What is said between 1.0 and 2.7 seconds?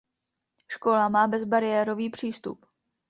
má bezbariérový přístup.